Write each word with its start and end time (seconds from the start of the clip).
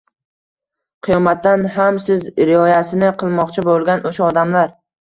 Qiyomatda 1.09 1.53
ham 1.77 2.01
siz 2.09 2.27
rioyasini 2.51 3.15
qilmoqchi 3.25 3.71
bo‘lgan 3.71 4.07
o‘sha 4.13 4.29
odamlar 4.35 4.79